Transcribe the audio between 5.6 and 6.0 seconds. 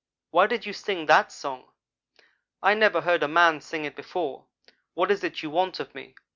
of